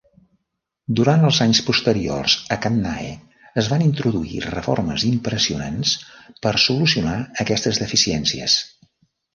Durant 0.99 1.25
els 1.27 1.41
anys 1.45 1.59
posteriors 1.67 2.37
a 2.55 2.57
Cannae, 2.63 3.11
es 3.65 3.71
van 3.75 3.85
introduir 3.89 4.43
reformes 4.49 5.07
impressionants 5.13 5.95
per 6.47 6.57
solucionar 6.69 7.17
aquestes 7.47 7.85
deficiències. 7.87 8.63